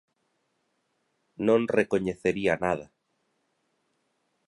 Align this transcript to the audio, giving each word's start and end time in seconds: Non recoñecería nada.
Non 1.47 1.61
recoñecería 1.77 2.53
nada. 2.63 2.85